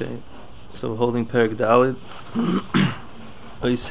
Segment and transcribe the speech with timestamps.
[0.00, 0.16] Okay,
[0.70, 1.94] so holding Perek Dalid.
[3.62, 3.86] Ois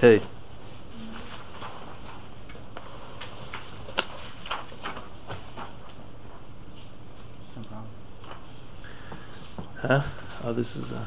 [9.78, 10.02] Huh?
[10.44, 11.06] Oh, this is a.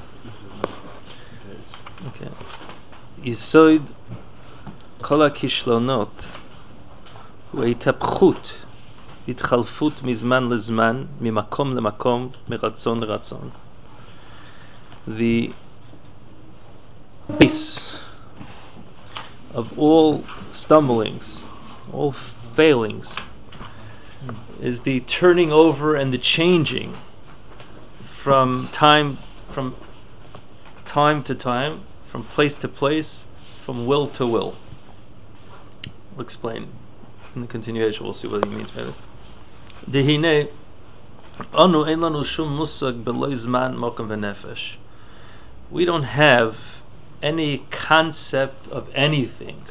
[2.07, 2.29] Okay.
[3.25, 3.83] Yisoid
[5.01, 6.27] Kola Kishlonot.
[7.59, 8.53] ההתהפכות,
[9.29, 13.51] התחלפות מזמן לזמן, ממקום למקום, מרצון לרצון.
[15.07, 15.53] The
[17.39, 17.99] base
[19.53, 21.43] of all stumblings,
[21.93, 23.17] all failings,
[24.61, 26.97] is the turning over and the changing
[28.05, 29.19] from time
[29.51, 29.75] from
[30.85, 33.25] time to time, from place to place,
[33.65, 34.57] from will to will.
[36.15, 36.69] We'll explain
[37.35, 38.05] in the continuation.
[38.05, 39.01] We'll see what he means by this.
[39.91, 40.49] Dehine
[41.53, 44.77] anu ein shum musag v'nefesh.
[45.73, 46.59] We don't have
[47.23, 49.65] any concept of anything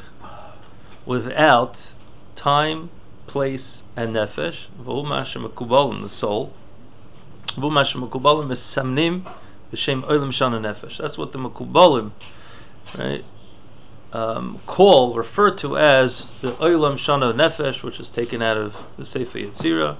[1.05, 1.93] without
[2.35, 2.89] time,
[3.27, 4.65] place, and nefesh.
[4.83, 6.53] The soul.
[7.55, 7.91] That's what
[11.31, 12.11] the mekubalim,
[12.97, 13.23] right,
[14.11, 19.05] um, call, refer to as the oilam shana nefesh, which is taken out of the
[19.05, 19.97] Sefer Yetzirah,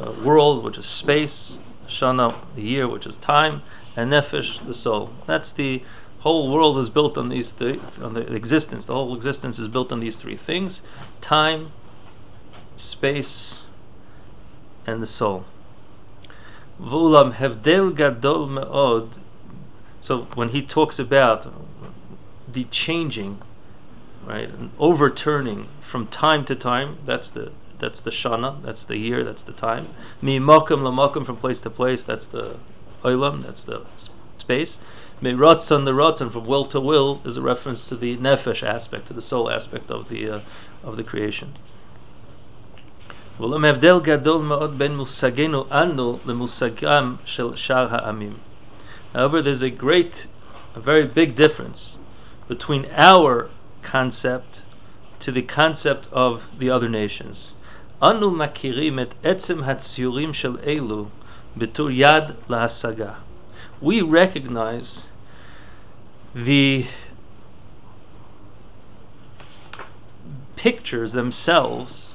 [0.00, 3.60] uh, world, which is space, shana, the year, which is time,
[3.96, 5.10] and nefesh, the soul.
[5.26, 5.82] That's the
[6.20, 8.86] whole world is built on these th- on the existence.
[8.86, 10.80] The whole existence is built on these three things:
[11.20, 11.72] time,
[12.76, 13.62] space,
[14.86, 15.44] and the soul.
[16.80, 19.10] Vulam hevdel gadol meod.
[20.00, 21.52] So when he talks about
[22.50, 23.40] the changing,
[24.26, 29.22] right, and overturning from time to time, that's the that's the shana, that's the year,
[29.22, 29.90] that's the time.
[30.22, 32.56] Mi makom lamakom from place to place, that's the
[33.04, 33.82] olam, that's the
[34.36, 34.78] space.
[35.22, 39.12] Miratzon, the ratzon, from will to will, is a reference to the nefesh aspect, to
[39.12, 40.40] the soul aspect of the uh,
[40.82, 41.54] of the creation.
[43.38, 43.78] However,
[49.42, 50.26] there's a great,
[50.74, 51.98] a very big difference
[52.46, 53.50] between our
[53.82, 54.62] concept
[55.20, 57.52] to the concept of the other nations.
[58.02, 61.08] Anu makirim et etzem hatziurim shel elu
[61.56, 63.16] Bitur Yad Lahasaga.
[63.80, 65.04] We recognize
[66.34, 66.86] the
[70.56, 72.12] pictures themselves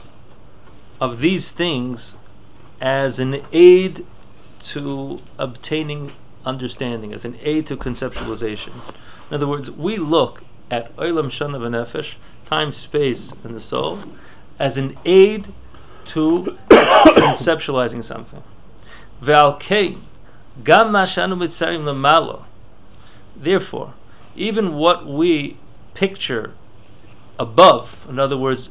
[0.99, 2.15] of these things
[2.81, 4.05] as an aid
[4.61, 6.11] to obtaining
[6.45, 8.73] understanding, as an aid to conceptualization.
[9.29, 13.99] In other words, we look at Olam Shana Nefesh, time, space, and the soul,
[14.57, 15.53] as an aid
[16.05, 18.43] to conceptualizing something.
[23.35, 23.93] Therefore,
[24.35, 25.57] even what we
[25.93, 26.53] picture
[27.37, 28.69] above, in other words,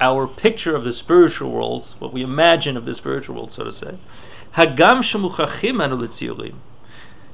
[0.00, 3.72] our picture of the spiritual world, what we imagine of the spiritual world, so to
[3.72, 3.98] say.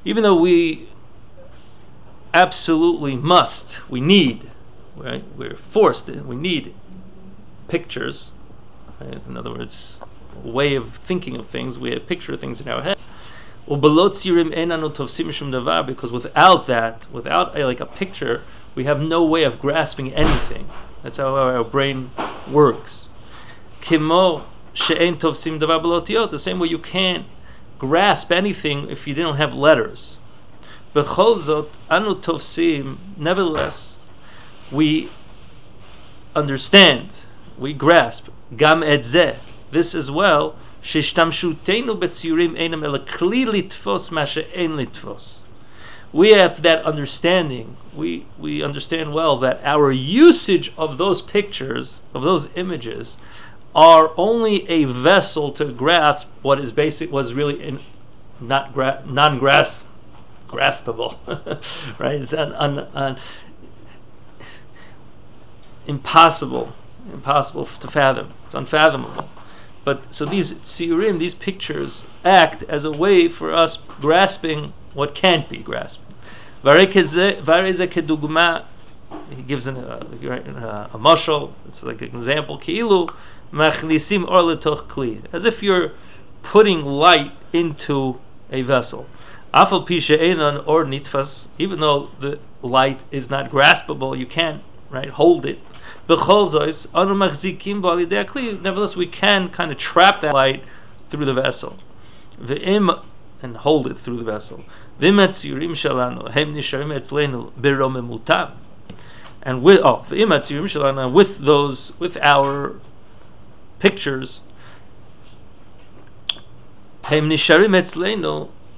[0.05, 0.89] Even though we
[2.33, 4.51] absolutely must, we need,
[4.97, 5.25] right?
[5.37, 6.75] We're forced, we need
[7.69, 8.31] pictures.
[9.01, 9.21] right?
[9.27, 10.01] In other words,
[10.43, 11.79] way of thinking of things.
[11.79, 12.97] We have picture of things in our head.
[13.67, 13.97] Because
[16.13, 18.43] without that, without a, like a picture,
[18.75, 20.69] we have no way of grasping anything.
[21.03, 22.11] That's how our brain
[22.51, 23.09] works.
[23.83, 26.31] She'en tovsim.
[26.31, 27.27] The same way you can't
[27.79, 30.17] grasp anything if you didn't have letters.
[30.95, 32.99] B'chol zot anu tovsim.
[33.17, 33.97] Nevertheless,
[34.71, 35.09] we
[36.35, 37.11] understand,
[37.59, 38.83] we grasp gam
[39.72, 40.56] This as well.
[40.86, 45.42] שהשתמשותנו בציורים אינם אלא כלי לתפוס מה שאין לתפוס.
[46.14, 47.76] We have that understanding.
[47.98, 53.18] We we understand well that our usage of those pictures, of those images,
[53.76, 57.80] are only a vessel to grasp what is basic, was really in,
[58.40, 59.84] not gra- non-grasp,
[60.48, 61.12] graspable,
[62.00, 62.22] right?
[62.22, 63.18] It's un, un, un,
[65.86, 66.72] impossible,
[67.12, 68.34] impossible f- to fathom.
[68.46, 69.28] It's unfathomable.
[69.91, 75.49] But so these tsiurim, these pictures, act as a way for us grasping what can't
[75.49, 76.05] be grasped.
[76.63, 76.73] He
[79.43, 81.53] gives an, uh, uh, a mashal.
[81.67, 82.57] It's like an example.
[82.57, 83.13] Ki'ilu
[83.53, 85.91] machnisim or letoch kli, as if you're
[86.45, 88.21] putting light into
[88.53, 89.09] a vessel.
[89.53, 95.11] Afal pisha einan or nitfas, even though the light is not graspable, you can't right
[95.11, 95.59] hold it.
[98.63, 100.65] Nevertheless, we can kind of trap that light
[101.09, 101.77] through the vessel.
[103.43, 104.65] And hold it through the vessel.
[109.43, 110.05] And with oh
[111.09, 112.75] with those with our
[113.79, 114.43] pictures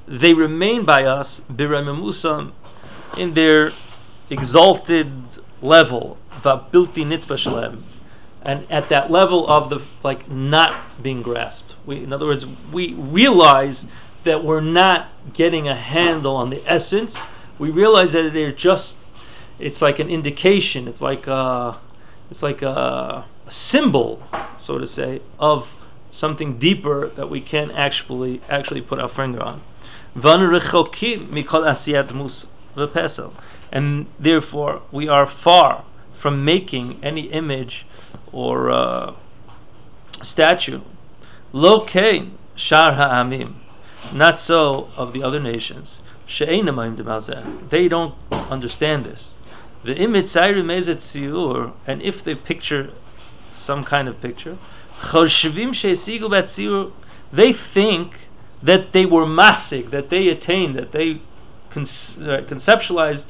[0.06, 1.40] they remain by us
[3.17, 3.73] in their
[4.31, 5.12] exalted
[5.62, 7.85] level va'bilti nitba shalem
[8.44, 11.76] and at that level of the like not being grasped.
[11.87, 13.87] We, in other words, we realize
[14.25, 17.19] that we're not getting a handle on the essence.
[17.59, 18.99] We realize that they're just.
[19.59, 20.88] It's like an indication.
[20.88, 21.79] It's like a,
[22.31, 24.23] it's like a, a symbol,
[24.56, 25.75] so to say, of
[26.11, 29.62] something deeper that we can't actually actually put our finger on.
[33.72, 35.84] And therefore, we are far
[36.14, 37.86] from making any image
[38.30, 39.14] or uh,
[40.22, 40.82] statue.
[41.52, 43.54] Lo kein shar ha'amim.
[44.12, 45.98] Not so of the other nations.
[46.38, 49.36] They don't understand this.
[49.84, 52.90] The image and if they picture
[53.54, 54.58] some kind of picture,
[57.32, 58.18] they think
[58.62, 61.20] that they were masig, that they attained, that they
[61.70, 63.26] con- uh, conceptualized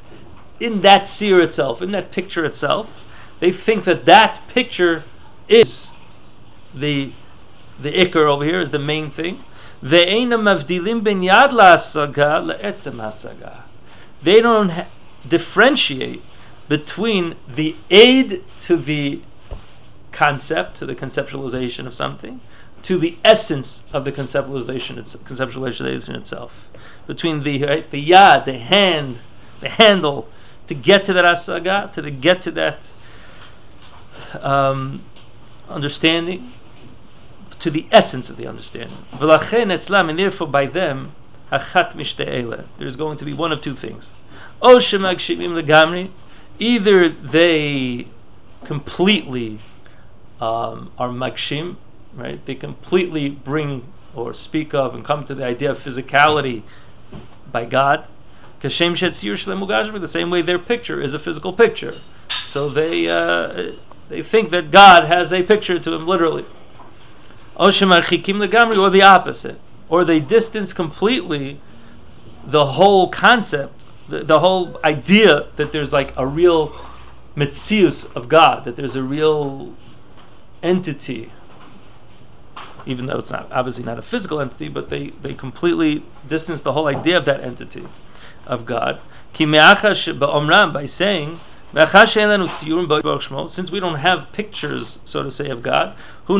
[0.63, 2.89] in that seer itself, in that picture itself.
[3.39, 5.03] They think that that picture
[5.49, 5.89] is
[6.73, 7.11] the
[7.79, 9.43] the ikr over here is the main thing.
[9.81, 10.31] They don't
[14.69, 14.87] ha-
[15.27, 16.21] differentiate
[16.69, 19.21] between the aid to the
[20.13, 22.39] concept, to the conceptualization of something,
[22.83, 26.69] to the essence of the conceptualization, its, conceptualization itself.
[27.07, 29.19] Between the right, the yad, the hand,
[29.59, 30.29] the handle,
[30.67, 32.89] to get to that asaga, to the, get to that
[34.41, 35.03] um,
[35.69, 36.53] understanding
[37.59, 39.05] to the essence of the understanding.
[39.19, 41.13] And therefore, by them,
[41.49, 44.11] there's going to be one of two things.
[46.59, 48.07] Either they
[48.65, 49.59] completely
[50.41, 51.77] um, are magshim,
[52.13, 52.45] right?
[52.45, 56.63] They completely bring or speak of and come to the idea of physicality
[57.51, 58.05] by God.
[59.99, 61.99] The same way their picture is a physical picture.
[62.47, 63.73] So they uh,
[64.09, 66.45] they think that God has a picture to him literally.
[68.77, 69.59] Or the opposite.
[69.89, 71.59] Or they distance completely
[72.45, 76.73] the whole concept, the, the whole idea that there's like a real
[77.35, 79.75] mitzius of God, that there's a real
[80.61, 81.31] entity,
[82.85, 86.73] even though it's not obviously not a physical entity, but they, they completely distance the
[86.73, 87.87] whole idea of that entity
[88.45, 88.99] of God.
[89.33, 91.39] By saying
[91.75, 95.95] since we don't have pictures, so to say, of God,
[96.27, 96.37] so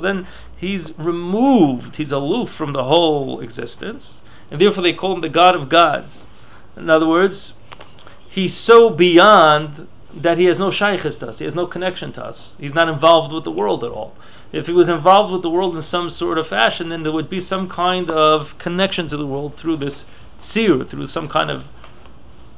[0.00, 0.26] then
[0.56, 5.56] he's removed, he's aloof from the whole existence, and therefore they call him the God
[5.56, 6.24] of gods.
[6.76, 7.52] In other words,
[8.28, 12.24] he's so beyond that he has no shaykhis to us, he has no connection to
[12.24, 12.54] us.
[12.60, 14.14] He's not involved with the world at all.
[14.52, 17.30] If he was involved with the world in some sort of fashion, then there would
[17.30, 20.04] be some kind of connection to the world through this
[20.40, 21.64] seer, through some kind of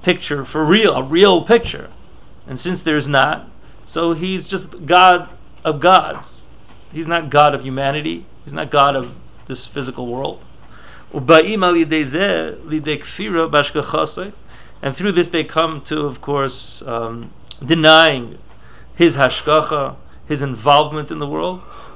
[0.02, 1.90] picture for real, a real picture.
[2.46, 3.48] And since there's not,
[3.84, 5.28] so he's just God
[5.64, 6.46] of gods.
[6.92, 8.24] He's not God of humanity.
[8.44, 9.14] He's not God of
[9.46, 10.42] this physical world.
[11.14, 11.28] And
[14.96, 17.30] through this they come to, of course, um,
[17.64, 18.38] denying
[18.96, 21.62] his hashgacha, his involvement in the world,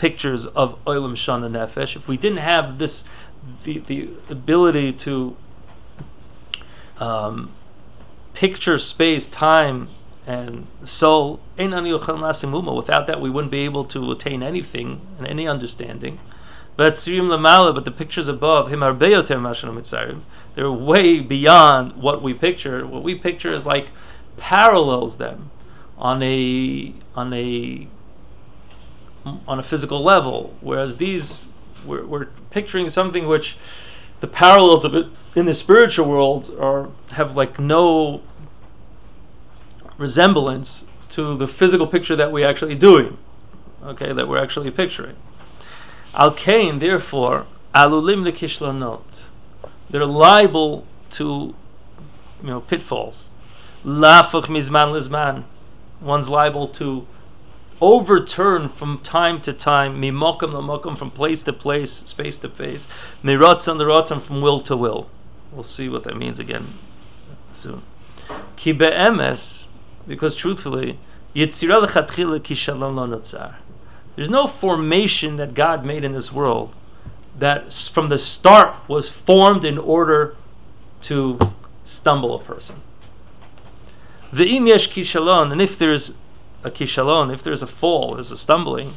[0.00, 3.04] pictures of Olam Shana Nefesh, if we didn't have this
[3.64, 5.36] the, the ability to
[6.98, 7.50] um,
[8.34, 9.88] picture space, time,
[10.26, 11.40] and soul.
[11.56, 16.18] Without that, we wouldn't be able to attain anything and any understanding.
[16.76, 18.94] But but the pictures above him are
[20.54, 22.86] They're way beyond what we picture.
[22.86, 23.88] What we picture is like
[24.38, 25.50] parallels them
[25.98, 27.86] on a on a
[29.24, 31.46] on a physical level, whereas these
[31.84, 33.56] we're, we're picturing something which
[34.20, 38.22] the parallels of it in the spiritual world are have like no
[39.98, 43.18] resemblance to the physical picture that we're actually doing,
[43.84, 45.16] okay, that we're actually picturing.
[46.14, 49.24] Al Kain, therefore, alulim lekishlonot.
[49.90, 51.54] They're liable to,
[52.42, 53.34] you know, pitfalls.
[53.84, 55.44] Lafuch mizman lizman.
[56.00, 57.06] One's liable to
[57.80, 62.86] overturn from time to time, mimokum lamokum, from place to place, space to space,
[63.22, 65.08] mirotzon to rotzon, from will to will.
[65.52, 66.74] We'll see what that means again
[67.52, 67.82] soon.
[68.56, 69.66] Ki be'emes,
[70.06, 70.98] because truthfully.
[71.32, 71.70] There's
[74.30, 76.74] no formation that God made in this world
[77.38, 80.36] that from the start was formed in order
[81.02, 81.38] to
[81.84, 82.82] stumble a person.
[84.32, 86.12] Ve'im yesh kishalon, and if there's
[86.62, 88.94] a kishalon, if there's a fall, there's a stumbling,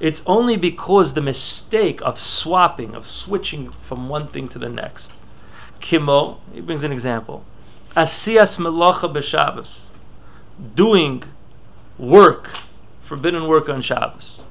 [0.00, 5.12] it's only because the mistake of swapping, of switching from one thing to the next.
[5.80, 7.44] Kimo, he brings an example.
[7.96, 9.88] Asiyas melacha b'Shabbos,
[10.74, 11.24] doing
[11.98, 12.50] work,
[13.00, 14.44] forbidden work on Shabbos.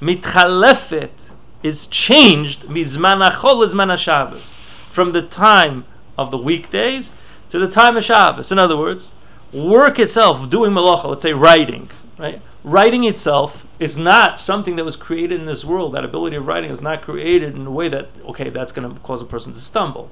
[0.00, 1.30] Mitchalefet
[1.62, 4.56] is changed mizman achol Shabbos,
[4.90, 5.84] from the time
[6.16, 7.12] of the weekdays
[7.50, 8.50] to the time of Shabbos.
[8.50, 9.10] In other words,
[9.52, 12.40] work itself, doing malacha, let's say writing, right?
[12.64, 15.94] Writing itself is not something that was created in this world.
[15.94, 19.00] That ability of writing is not created in a way that okay, that's going to
[19.00, 20.10] cause a person to stumble.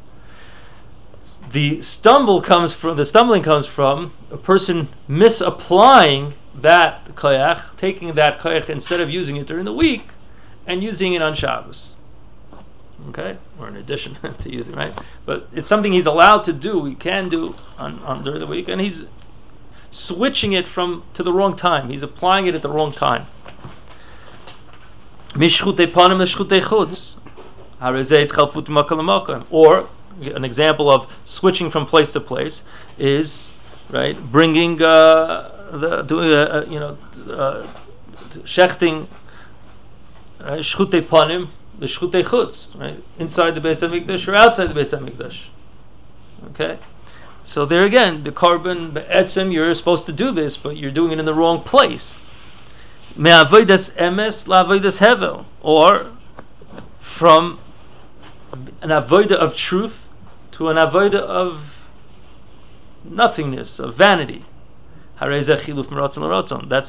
[1.51, 8.41] The stumble comes from the stumbling comes from a person misapplying that koyach, taking that
[8.41, 10.09] koyach instead of using it during the week
[10.67, 11.97] and using it on Shabbos.
[13.09, 16.85] Okay, or in addition to using right, but it's something he's allowed to do.
[16.85, 19.05] He can do on, on during the week, and he's
[19.91, 21.91] switching it from to the wrong time.
[21.91, 23.27] He's applying it at the wrong time.
[29.51, 29.89] Or
[30.21, 32.63] an example of switching from place to place
[32.99, 33.55] is
[33.89, 36.99] right bringing uh, the doing a, a, you know
[37.33, 37.67] uh,
[38.45, 39.07] shechting
[40.41, 41.09] uh, shchute
[41.81, 45.47] the shchute chutz right inside the Beis Hamikdash or outside the Beis Hamikdash.
[46.51, 46.79] Okay.
[47.43, 51.19] So there again, the carbon etzem, you're supposed to do this, but you're doing it
[51.19, 52.15] in the wrong place.
[53.17, 56.13] Me'avoidas emes la'avoidas hevel, or
[56.99, 57.59] from
[58.83, 60.07] an avoida of truth
[60.53, 61.89] to an avoida of
[63.05, 64.45] nothingness, of vanity.
[65.19, 65.47] That's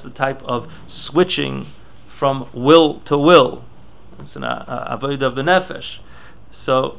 [0.01, 1.67] the type of switching
[2.07, 3.63] from will to will.
[4.21, 5.97] It's an uh, avoida of the nefesh.
[6.51, 6.97] So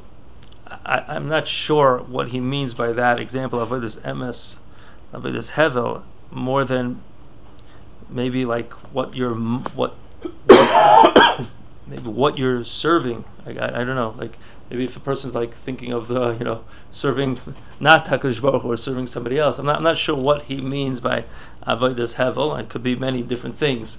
[0.66, 4.56] I, am not sure what he means by that example of this emes,
[5.12, 7.02] of this hevel, more than
[8.08, 9.94] maybe like what you're what,
[10.46, 11.46] what
[11.86, 13.24] maybe what you're serving.
[13.46, 14.14] I, I, I, don't know.
[14.18, 14.38] Like
[14.70, 17.40] maybe if a person's like thinking of the you know serving
[17.80, 19.58] not Hakadosh Baruch or serving somebody else.
[19.58, 21.24] I'm not I'm not sure what he means by
[21.66, 22.58] avodas hevel.
[22.58, 23.98] It could be many different things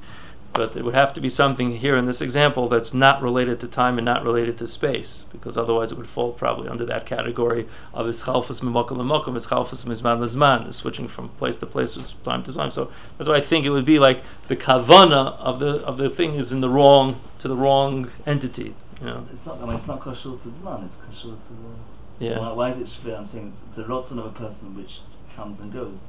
[0.53, 3.67] but it would have to be something here in this example that's not related to
[3.67, 7.67] time and not related to space, because otherwise it would fall probably under that category
[7.93, 12.53] of ischalfus mimakom mimakom, ischalfus mizman lizman, switching from place to place, from time to
[12.53, 12.69] time.
[12.69, 16.09] So that's why I think it would be like the kavana of the of the
[16.09, 18.75] thing is in the wrong to the wrong entity.
[18.99, 19.59] You know, it's not.
[19.59, 20.85] I mean, it's not kashur to zman.
[20.85, 22.25] It's kashur to the.
[22.25, 22.39] Yeah.
[22.39, 23.17] Why, why is it shver?
[23.17, 25.01] I'm saying it's, it's a rotzen of a person which
[25.35, 26.05] comes and goes,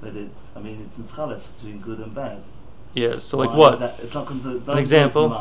[0.00, 0.52] but it's.
[0.54, 2.42] I mean, it's mischalef between good and bad.
[2.94, 3.78] Yeah, so like what?
[3.78, 5.32] That, it's not to, An example?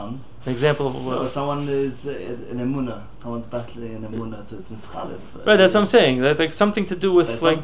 [0.47, 1.21] An example of what?
[1.21, 3.03] No, someone is uh, in emuna.
[3.21, 5.19] Someone's battling in emuna, so it's mischalif.
[5.45, 6.21] Right, that's what I'm saying.
[6.21, 7.63] That, like something to do with like.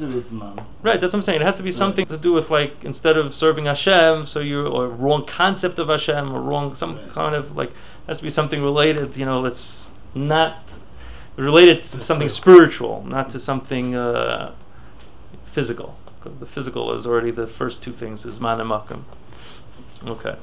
[0.82, 1.42] Right, that's what I'm saying.
[1.42, 2.16] It has to be something right.
[2.16, 6.34] to do with like instead of serving Hashem, so you or wrong concept of Hashem
[6.34, 7.10] or wrong some right.
[7.10, 7.72] kind of like
[8.08, 9.16] has to be something related.
[9.16, 10.74] You know, that's not
[11.36, 14.54] related to something spiritual, not to something uh,
[15.46, 19.04] physical, because the physical is already the first two things is man and makam.
[20.08, 20.38] Okay.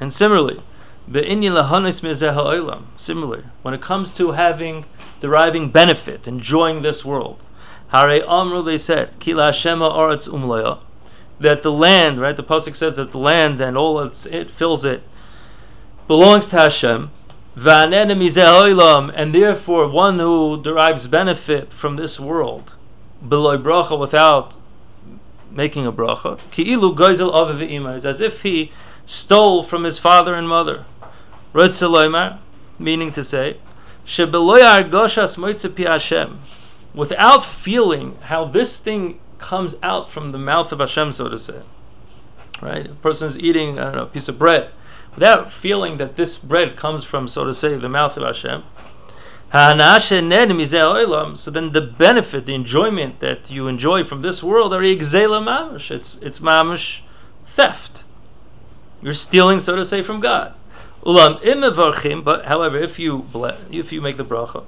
[0.00, 0.62] And similarly,
[2.96, 4.86] Similarly, when it comes to having,
[5.20, 7.42] deriving benefit, enjoying this world,
[7.88, 10.78] Hare Amru, they said, Kila Shema Aretz Umlaya,
[11.38, 14.84] that the land, right, the Pasuk says that the land and all it's, it fills
[14.84, 15.02] it
[16.06, 17.10] belongs to Hashem,
[17.56, 22.72] and therefore one who derives benefit from this world,
[23.26, 24.56] below bracha, without
[25.50, 26.38] making a bracha.
[26.50, 28.72] Ki'ilu goizel aviv is as if he
[29.06, 30.84] stole from his father and mother.
[31.52, 32.38] Rotzeloimar,
[32.78, 33.58] meaning to say,
[34.06, 36.40] shebeloyar goshas moitzepi Hashem,
[36.94, 41.62] without feeling how this thing comes out from the mouth of Hashem, so to say.
[42.60, 42.90] Right?
[42.90, 44.70] A person is eating, I don't know, a piece of bread,
[45.14, 48.62] without feeling that this bread comes from, so to say, the mouth of Hashem.
[49.52, 54.82] So then the benefit, the enjoyment that you enjoy from this world are.
[54.84, 55.08] It's
[56.22, 57.00] it's mamish
[57.46, 58.04] theft.
[59.02, 60.54] You're stealing, so to say, from God.
[61.02, 63.26] But however, if you
[63.70, 64.64] if you make the bracha,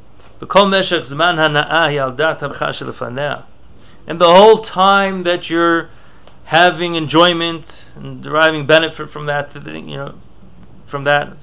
[4.06, 5.90] and the whole time that you're
[6.44, 10.14] having enjoyment and deriving benefit from that, you know,
[10.86, 11.36] from that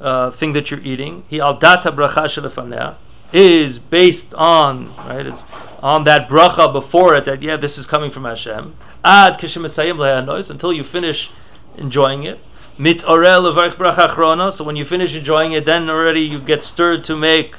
[0.00, 2.96] uh, thing that you're eating, he al data bracha
[3.32, 5.26] is based on right.
[5.26, 5.44] It's
[5.82, 8.74] on that bracha before it that yeah, this is coming from Hashem.
[9.04, 11.30] Ad until you finish
[11.76, 12.38] enjoying it.
[12.78, 17.56] Mit bracha So when you finish enjoying it, then already you get stirred to make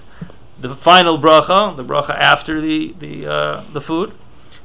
[0.59, 4.13] the final bracha, the bracha after the the uh, the food.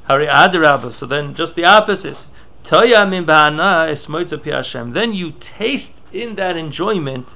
[0.04, 0.92] Hari adarabba.
[0.92, 2.18] So then just the opposite.
[4.92, 7.28] Then you taste in that enjoyment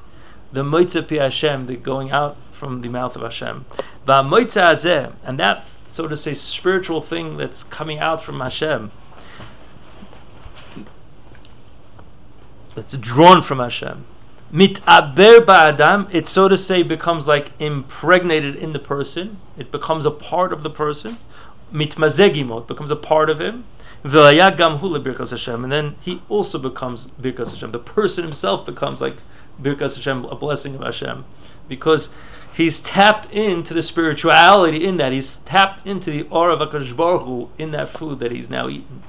[0.55, 3.67] the moitza pi Hashem, the going out from the mouth of Hashem.
[4.07, 8.91] And that, so to say, spiritual thing that's coming out from Hashem
[12.77, 14.05] It's drawn from Hashem.
[14.87, 19.39] aber ba'adam, it so to say becomes like impregnated in the person.
[19.57, 21.19] It becomes a part of the person.
[21.73, 23.65] Mitmazegimo, it becomes a part of him.
[24.05, 27.71] Hashem, and then he also becomes birkas Hashem.
[27.71, 29.17] The person himself becomes like
[29.61, 31.25] birkas Hashem, a blessing of Hashem,
[31.69, 32.11] because
[32.55, 35.13] he's tapped into the spirituality in that.
[35.13, 38.69] He's tapped into the aura of Hakadosh Baruch Hu in that food that he's now
[38.69, 39.03] eaten.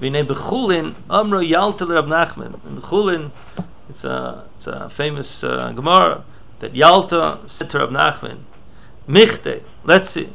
[0.00, 2.64] V'nei b'chulin amro yalta Rav Nachman.
[2.66, 3.30] In Chulin,
[3.88, 6.24] it's a, it's a famous uh, Gemara
[6.60, 8.38] that Yalta said to Rav Nachman,
[9.06, 10.30] Michte, let's see,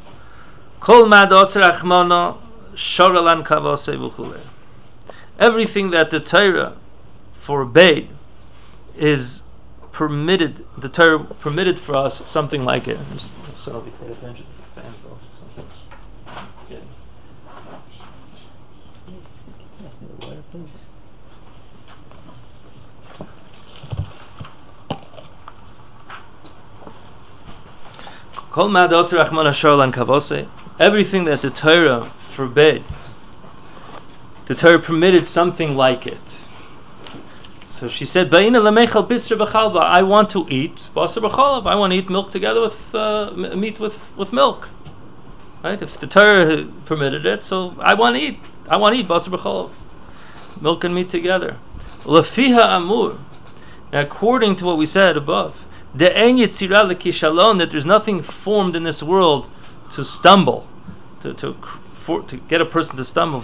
[0.80, 2.38] Kol mad oser achmana.
[5.38, 6.76] Everything that the Torah
[7.34, 8.08] forbade
[8.96, 9.42] is
[9.92, 12.98] permitted, the Torah permitted for us something like it.
[13.12, 13.84] Just, so.
[30.80, 32.84] Everything that the Torah forbade,
[34.46, 36.39] the Torah permitted something like it.
[37.80, 38.42] So she said, I
[40.02, 40.90] want to eat.
[40.94, 44.68] I want to eat milk together with uh, meat with, with milk.
[45.64, 45.80] Right?
[45.80, 48.38] If the Torah permitted it, so I want to eat.
[48.68, 49.70] I want to eat basar b'chalov.
[50.60, 51.56] Milk and meat together.
[52.02, 53.18] Lafiha amur.
[53.92, 55.64] According to what we said above,
[55.94, 59.48] the en kishalon that there's nothing formed in this world
[59.92, 60.66] to stumble,
[61.22, 61.54] to to
[61.94, 63.40] for, to get a person to stumble.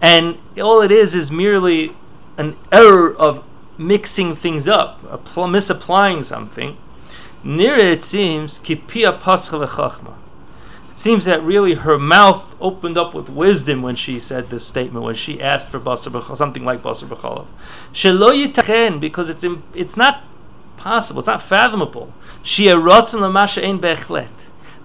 [0.00, 1.96] And all it is is merely
[2.36, 3.42] an error of
[3.78, 5.00] mixing things up,
[5.36, 6.76] misapplying something.
[7.42, 9.60] Near it seems kipia pascha
[10.96, 15.04] it seems that really her mouth opened up with wisdom when she said this statement,
[15.04, 17.46] when she asked for basar something like basar b'chalav.
[17.92, 20.24] Shelo yitachen, because it's it's not
[20.78, 22.14] possible, it's not fathomable.
[22.42, 24.30] She erotzen l'masha ein bechlet,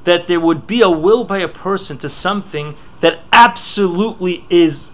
[0.04, 4.90] that there would be a will by a person to something that absolutely is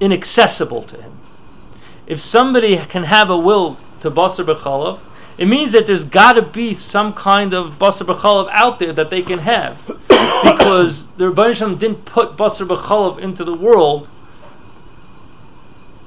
[0.00, 1.12] inaccessible to him.
[2.06, 5.00] If somebody can have a will to basar b'chalav,
[5.36, 9.10] it means that there's got to be some kind of basar b'chalav out there that
[9.10, 14.10] they can have, because the Rebbeinu didn't put basar b'chalav into the world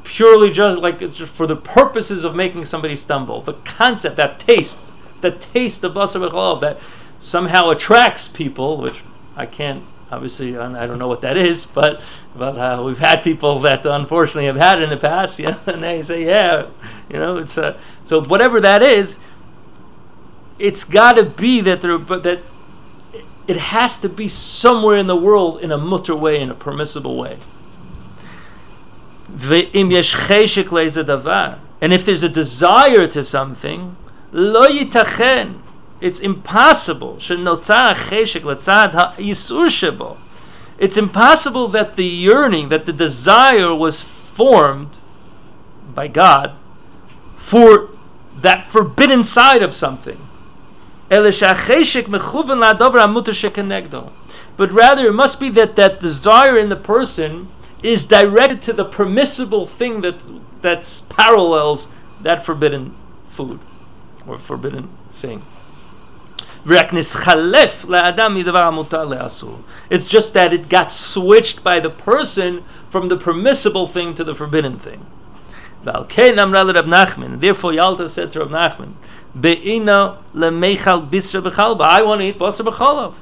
[0.08, 3.41] purely just like just for the purposes of making somebody stumble.
[3.41, 4.80] The concept, that taste,
[5.21, 6.80] the taste of basar b'chalav that
[7.19, 9.04] somehow attracts people, which
[9.36, 12.02] I can't obviously I don't know what that is, but
[12.36, 15.84] but uh, we've had people that unfortunately have had it in the past, yeah, and
[15.84, 16.67] they say, yeah,
[17.10, 19.17] you know, it's uh, so whatever that is,
[20.60, 22.41] it's got to be that there, but that
[23.48, 27.17] it has to be somewhere in the world in a mutter way, in a permissible
[27.17, 27.39] way.
[29.30, 29.43] And
[31.93, 33.96] if there's a desire to something,
[34.32, 35.62] lo yitachen
[35.99, 37.17] it's impossible.
[40.79, 45.01] It's impossible that the yearning, that the desire was formed
[45.95, 46.55] by God
[47.38, 47.89] for
[48.41, 50.19] that forbidden side of something.
[54.57, 57.49] But rather, it must be that that desire in the person
[57.81, 60.21] is directed to the permissible thing that
[60.62, 61.88] that parallels
[62.21, 62.95] that forbidden
[63.29, 63.60] food
[64.27, 65.43] or forbidden thing.
[66.69, 67.13] It's
[70.10, 74.77] just that it got switched by the person from the permissible thing to the forbidden
[74.77, 75.06] thing.
[75.84, 78.95] Therefore, Yalta said to Rav Nachman,
[79.39, 81.82] Be'ina lemechal bisra b'chalba.
[81.82, 83.13] I want to eat basar b'chalav.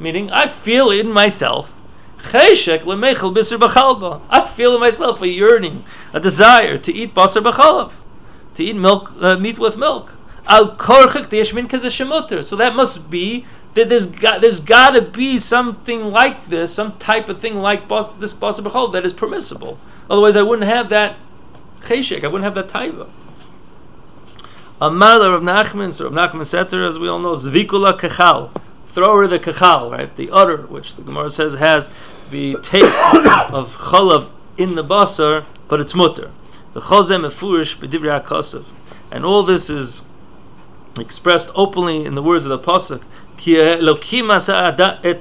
[0.00, 1.74] Meaning, I feel in myself.
[2.32, 2.54] I
[4.46, 7.92] feel in myself a yearning, a desire to eat basar b'chalav,
[8.54, 10.14] to eat milk, uh, meat with milk.
[10.46, 12.44] Al korchik deishmin kazeshemuter.
[12.44, 16.96] So that must be that there's got there's got to be something like this, some
[16.98, 19.78] type of thing like bas, this basar b'chalav that is permissible.
[20.08, 21.16] Otherwise, I wouldn't have that
[21.82, 22.24] cheshek.
[22.24, 23.08] I wouldn't have that taiva.
[24.80, 28.50] A mother of Nachman, so Rav Nachman Seter, as we all know, zvikula kachal,
[28.88, 30.14] thrower the kachal, right?
[30.16, 31.88] The udder, which the Gemara says has
[32.30, 32.86] the taste
[33.52, 36.30] of chalav in the basar, but it's mutter.
[36.74, 38.64] The chazem efurish b'divrei akasav,
[39.10, 40.02] and all this is
[40.98, 43.02] expressed openly in the words of the pasuk.
[43.36, 43.82] Ki et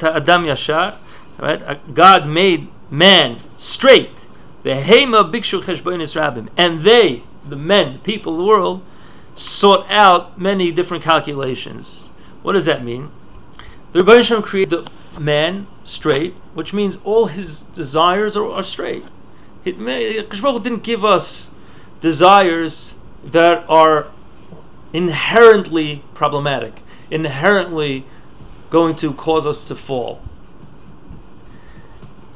[0.04, 0.96] adam yashar,
[1.40, 1.62] right?
[1.62, 4.12] Uh, God made man straight.
[4.64, 8.84] The hema bikshu cheshbonis rabim, and they, the men, the people of the world
[9.36, 12.10] sought out many different calculations.
[12.44, 13.10] What does that mean?
[13.92, 19.06] The Shem created the man straight, which means all his desires are, are straight.
[19.66, 21.50] Kishbaruch didn't give us
[22.02, 24.08] desires that are
[24.94, 28.06] inherently problematic, inherently
[28.70, 30.22] going to cause us to fall.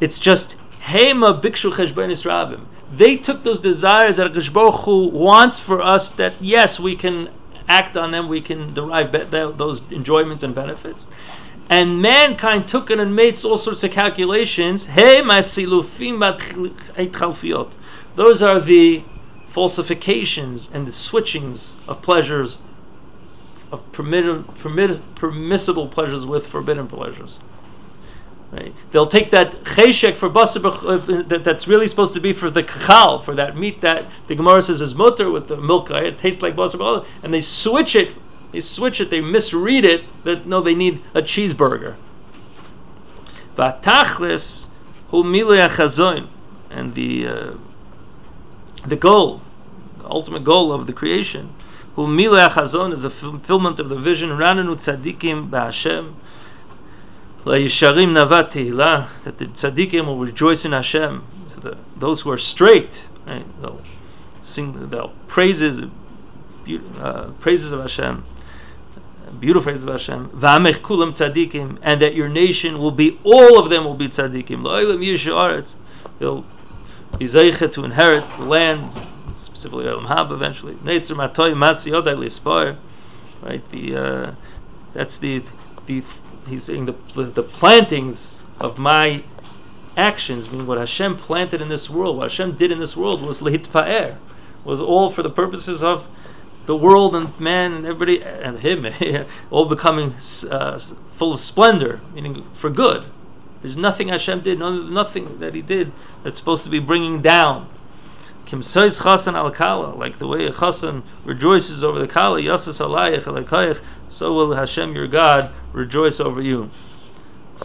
[0.01, 6.09] It's just Hema Bikshu Cheshbonis Rabim they took those desires that Hu wants for us
[6.11, 7.29] that yes we can
[7.67, 11.07] act on them we can derive be- those enjoyments and benefits.
[11.69, 14.85] And mankind took it and made all sorts of calculations.
[14.85, 15.21] Hey
[18.15, 19.03] those are the
[19.57, 22.57] falsifications and the switchings of pleasures
[23.71, 27.39] of permitted, permitted, permissible pleasures with forbidden pleasures
[28.51, 28.73] Right?
[28.91, 32.63] They'll take that cheshek for basar uh, that, that's really supposed to be for the
[32.63, 36.05] kachal, for that meat that the Gemara says is mutter with the milk, right?
[36.05, 38.15] it tastes like basar and they switch it,
[38.53, 41.95] they switch it, they misread it, that no, they need a cheeseburger.
[43.57, 44.67] Vatachlis
[45.09, 45.23] hu
[46.69, 47.53] and the uh,
[48.85, 49.41] the goal,
[50.09, 51.53] ultimate goal of the creation,
[51.95, 54.29] hu chazon is a fulfillment of the vision.
[54.29, 56.13] Rananu tzadikim ba'Hashem
[57.45, 61.23] Yisharim Navat Tehillah, that the tzaddikim will rejoice in Hashem.
[61.47, 63.81] So the, those who are straight, right, they'll
[64.41, 65.81] sing, they'll praises,
[66.99, 68.25] uh, praises of Hashem,
[69.39, 70.29] beautiful praises of Hashem.
[70.29, 74.61] V'amech kulam tzaddikim, and that your nation will be, all of them will be tzaddikim.
[74.63, 75.75] Lo'ilam yisharetz,
[76.19, 76.45] they'll
[77.17, 78.91] be zeichet to inherit the land,
[79.57, 80.75] specifically Elam Hab eventually.
[80.75, 82.77] Neitzer matoy masi
[83.41, 83.71] right?
[83.71, 84.31] The uh,
[84.93, 85.41] that's the
[85.87, 86.03] the
[86.47, 89.23] he's saying the, the plantings of my
[89.95, 93.39] actions, meaning what Hashem planted in this world, what Hashem did in this world was
[93.39, 94.17] lehitpa'er,
[94.63, 96.07] was all for the purposes of
[96.67, 98.85] the world and man and everybody and him
[99.49, 100.15] all becoming
[100.51, 100.77] uh,
[101.15, 103.05] full of splendor, meaning for good.
[103.63, 105.91] There's nothing Hashem did, nothing that He did
[106.23, 107.67] that's supposed to be bringing down.
[108.47, 113.81] Kim chasan al kala, like the way a chasan rejoices over the kala, yasas alayich
[114.07, 116.71] so will Hashem your God rejoice over you.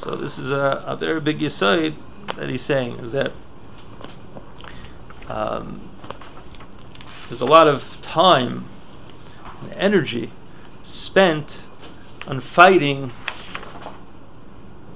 [0.01, 1.95] So this is a, a very big yisoid
[2.35, 3.31] that he's saying is that
[5.29, 5.89] um,
[7.29, 8.67] there's a lot of time
[9.61, 10.33] and energy
[10.83, 11.61] spent
[12.27, 13.13] on fighting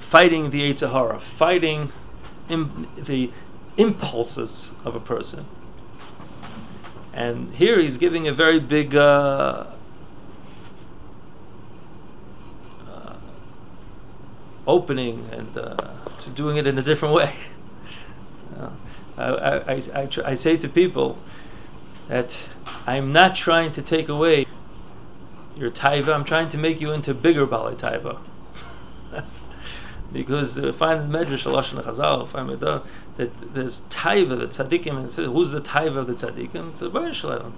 [0.01, 1.93] fighting the Eitzahara, fighting
[2.49, 3.31] Im- the
[3.77, 5.47] impulses of a person.
[7.17, 9.65] And here he's giving a very big uh,
[12.87, 13.15] uh,
[14.67, 15.77] opening and uh,
[16.21, 17.35] to doing it in a different way.
[19.17, 21.19] I, I, I, I, say to people
[22.09, 22.37] that
[22.87, 24.45] I'm not trying to take away
[25.57, 28.21] your taiva, I'm trying to make you into bigger bali taiva.
[30.13, 32.29] because uh, find the medrash Lashon Chazal,
[33.17, 36.71] that there's taiva, the tzaddikim, and says, who's the taiva of the tzaddikim?
[36.71, 37.53] It's the Baruch.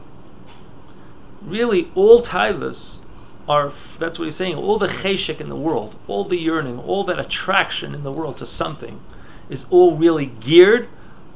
[1.42, 3.02] Really, all taivas
[3.48, 7.04] are, that's what he's saying, all the cheshek in the world, all the yearning, all
[7.04, 9.00] that attraction in the world to something
[9.48, 10.88] is all really geared,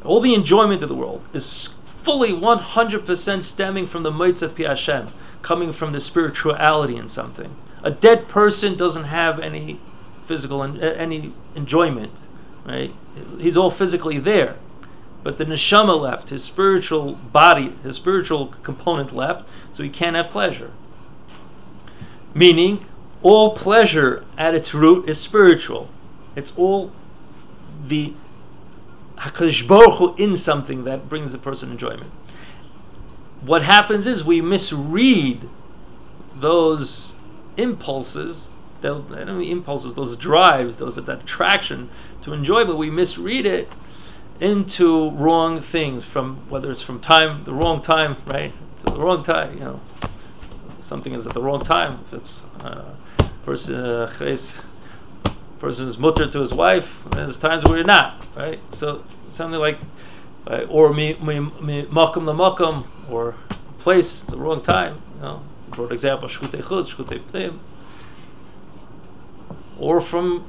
[0.05, 5.09] all the enjoyment of the world is fully 100% stemming from the Moitzah Pi Hashem,
[5.41, 7.57] coming from the spirituality in something.
[7.83, 9.81] A dead person doesn't have any
[10.27, 12.13] physical and eh, any enjoyment,
[12.65, 12.95] right?
[13.39, 14.57] He's all physically there,
[15.23, 20.31] but the neshama left, his spiritual body, his spiritual component left, so he can't have
[20.31, 20.73] pleasure.
[22.35, 22.87] Meaning,
[23.23, 25.89] all pleasure at its root is spiritual.
[26.35, 26.93] It's all
[27.87, 28.15] the
[29.17, 32.11] Hakadosh Baruch Hu in something that brings the person enjoyment.
[33.43, 35.49] What happens is we misread
[36.35, 37.15] those
[37.57, 38.49] impulses
[38.83, 39.05] those
[39.49, 41.89] impulses, those drives, those that attraction
[42.23, 43.69] to enjoy, but we misread it
[44.41, 48.53] into wrong things from whether it's from time, the wrong time, right?
[48.81, 49.81] To the wrong time, you know.
[50.81, 52.01] Something is at the wrong time.
[52.07, 52.95] If it's uh,
[53.45, 54.13] person uh,
[55.59, 58.61] person is mutter to his wife, there's times where you're not, right?
[58.75, 59.79] So something like,
[60.49, 63.37] right, or me me me makom la makom, or
[63.79, 65.01] place the wrong time.
[65.17, 67.61] You know, brought example shkutei chutz, shkutei ptim,
[69.83, 70.45] or from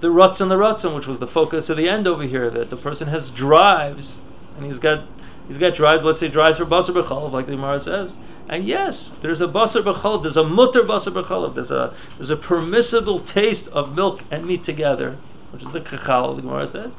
[0.00, 2.70] the ruts and the rutzim, which was the focus of the end over here, that
[2.70, 4.22] the person has drives,
[4.56, 5.04] and he's got
[5.46, 6.02] he's got drives.
[6.02, 8.16] Let's say drives for basar b'chalav, like the Gemara says.
[8.48, 10.22] And yes, there's a basar b'chalav.
[10.22, 11.54] There's a mutter basar b'chalav.
[11.54, 15.18] There's a there's a permissible taste of milk and meat together,
[15.50, 16.34] which is the kachal.
[16.34, 16.96] The Gemara says.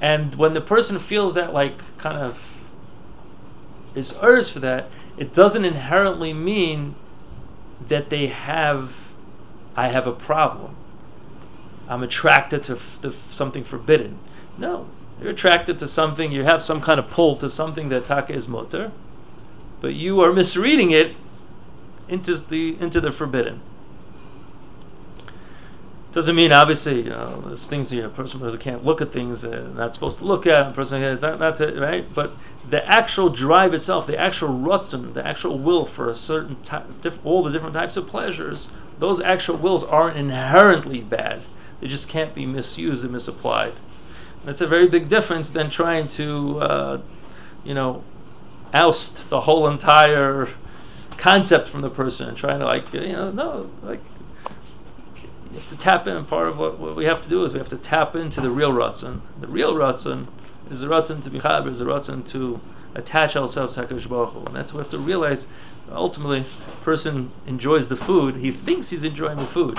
[0.00, 2.70] And when the person feels that like kind of
[3.94, 6.94] is urged for that, it doesn't inherently mean
[7.86, 8.92] that they have
[9.76, 10.74] I have a problem.
[11.88, 14.18] I'm attracted to, f- f- something forbidden.
[14.58, 14.88] No,
[15.20, 18.48] you're attracted to something, you have some kind of pull to something that taka is
[18.48, 18.92] mutter,
[19.80, 21.16] but you are misreading it
[22.08, 23.60] into the into the forbidden.
[26.12, 30.20] Doesn't mean obviously there's things know, a person, can't look at things uh, not supposed
[30.20, 30.68] to look at.
[30.68, 32.32] A person can't, right, but
[32.70, 37.18] the actual drive itself, the actual rutzim, the actual will for a certain type, diff-
[37.22, 38.68] all the different types of pleasures,
[38.98, 41.42] those actual wills aren't inherently bad.
[41.80, 43.74] They just can't be misused and misapplied.
[44.44, 47.00] That's a very big difference than trying to, uh,
[47.64, 48.04] you know,
[48.72, 50.48] oust the whole entire
[51.16, 54.00] concept from the person and trying to like, you know, no, like
[55.50, 56.24] you have to tap in.
[56.26, 58.50] Part of what, what we have to do is we have to tap into the
[58.50, 59.20] real Ratzon.
[59.40, 60.28] The real Ratzon
[60.70, 62.60] is the Ratzon to be chaber, is the Ratzon to
[62.94, 64.44] attach ourselves to HaKadosh Baruch Hu.
[64.44, 65.46] And that's what we have to realize.
[65.90, 66.46] Ultimately,
[66.82, 68.36] person enjoys the food.
[68.36, 69.78] He thinks he's enjoying the food.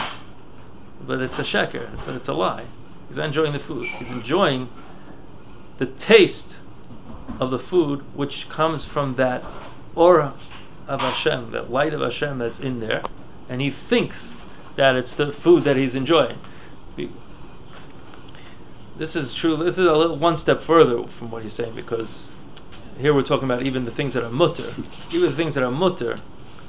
[1.02, 1.94] But it's a sheker.
[1.96, 2.66] It's a, it's a lie.
[3.08, 3.86] He's not enjoying the food.
[3.86, 4.70] He's enjoying
[5.78, 6.58] the taste
[7.40, 9.44] of the food, which comes from that
[9.96, 10.34] aura
[10.88, 13.04] of Hashem, that light of Hashem that's in there,
[13.50, 14.36] and he thinks
[14.76, 16.40] that it's the food that he's enjoying.
[18.98, 19.58] This is true.
[19.58, 22.32] This is a little one step further from what he's saying because
[22.98, 24.64] here we're talking about even the things that are mutter.
[25.12, 26.20] even the things that are mutter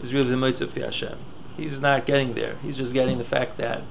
[0.02, 1.18] is really the mitzvah fi Hashem.
[1.56, 2.56] He's not getting there.
[2.62, 3.82] He's just getting the fact that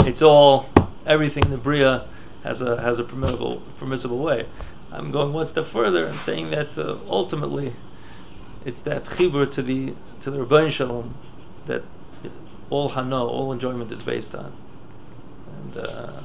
[0.00, 0.68] it's all
[1.06, 2.06] everything in the bria
[2.44, 4.46] has a has a permissible permissible way.
[4.90, 7.74] I'm going one step further and saying that uh, ultimately
[8.64, 11.14] it's that chibur to the to the Rabban Shalom
[11.66, 11.82] that
[12.70, 14.52] all hano, all enjoyment is based on.
[15.46, 16.20] And uh,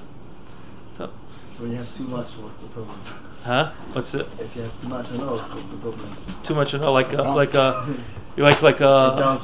[0.97, 1.10] so,
[1.56, 2.99] So when you have too much, what's the problem?
[3.43, 3.71] huh?
[3.93, 4.28] What's it?
[4.39, 6.17] If you have too much anos, what's the problem?
[6.43, 7.95] Too much hano, like a, like a,
[8.36, 9.38] you like like a,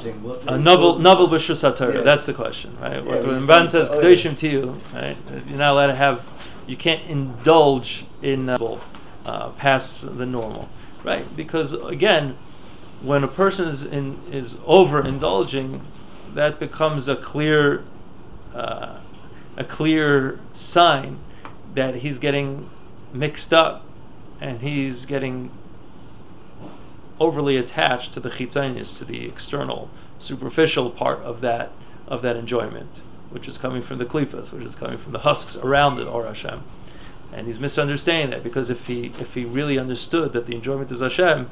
[0.48, 1.62] a novel novel b'shus.
[1.62, 2.00] Yeah.
[2.02, 2.96] That's the question, right?
[2.96, 4.34] Yeah, what when Ramban says oh, yeah.
[4.34, 5.16] to you, right?
[5.48, 6.26] You're not allowed to have,
[6.66, 8.78] you can't indulge in uh,
[9.24, 10.68] uh, past the normal,
[11.04, 11.24] right?
[11.36, 12.36] Because again,
[13.00, 15.82] when a person is in is overindulging,
[16.34, 17.84] that becomes a clear
[18.54, 18.98] uh,
[19.56, 21.18] a clear sign
[21.74, 22.68] that he's getting
[23.12, 23.84] mixed up
[24.40, 25.50] and he's getting
[27.20, 31.70] overly attached to the chitzonis, to the external, superficial part of that
[32.08, 35.54] of that enjoyment, which is coming from the klipas, which is coming from the husks
[35.54, 36.64] around the or Hashem.
[37.32, 41.00] And he's misunderstanding that because if he if he really understood that the enjoyment is
[41.00, 41.48] Hashem,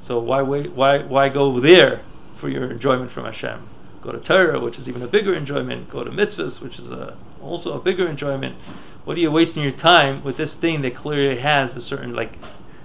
[0.00, 2.00] so why wait why why go there
[2.36, 3.68] for your enjoyment from Hashem?
[4.00, 5.90] Go to Torah, which is even a bigger enjoyment.
[5.90, 8.56] Go to mitzvahs, which is a, also a bigger enjoyment.
[9.04, 12.38] What are you wasting your time with this thing that clearly has a certain like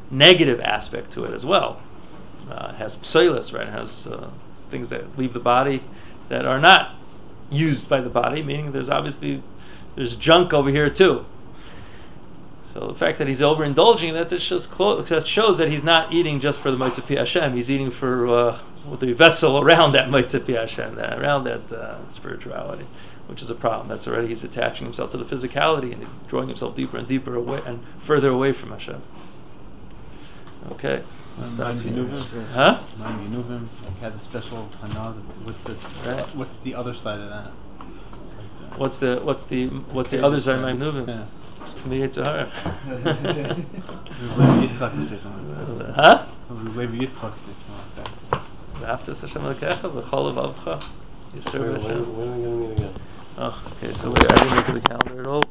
[0.10, 1.80] negative aspect to it as well?
[2.50, 3.68] Uh, has psilas, right?
[3.68, 4.30] It has uh,
[4.70, 5.82] things that leave the body
[6.30, 6.96] that are not
[7.50, 9.42] used by the body, meaning there's obviously
[9.96, 11.26] there's junk over here too.
[12.74, 16.40] So the fact that he's overindulging that just clo- that shows that he's not eating
[16.40, 17.56] just for the mitzvah Hashem.
[17.56, 18.60] He's eating for uh,
[19.00, 22.88] the vessel around that mitzvah Hashem, that, around that uh, spirituality,
[23.28, 23.88] which is a problem.
[23.90, 27.36] That's already he's attaching himself to the physicality and he's drawing himself deeper and deeper
[27.36, 29.04] away and further away from Hashem.
[30.72, 31.04] Okay.
[31.40, 31.94] I'll stop Mind here.
[31.94, 32.46] Yenuvim?
[32.52, 32.80] Huh?
[32.98, 35.14] Mind Yenuvim, like had a special hana.
[35.44, 36.36] What's the Right.
[36.36, 37.52] what's the other side of that?
[38.38, 41.08] Like the- What's the what's the what's the other side of my movement?
[41.10, 41.26] Yeah.
[41.62, 42.50] It's the Yitzhar.
[44.38, 45.94] Maybe Yitzchak would say something like that.
[45.96, 46.26] Huh?
[46.76, 47.96] Maybe Yitzchak would say something like
[48.32, 48.42] that.
[49.06, 50.84] V'aftas Hashem Elokecha v'chol levavcha.
[51.36, 52.18] Yisur Hashem.
[52.18, 52.94] when, when are we going to meet again?
[53.38, 55.42] Oh, okay, so we, I didn't look at the calendar at all.